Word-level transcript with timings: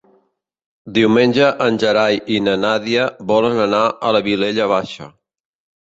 Diumenge 0.97 1.49
en 1.65 1.77
Gerai 1.83 2.17
i 2.37 2.39
na 2.45 2.57
Nàdia 2.63 3.07
volen 3.33 3.61
anar 3.67 3.83
a 4.11 4.15
la 4.19 4.23
Vilella 4.29 4.71
Baixa. 4.77 5.13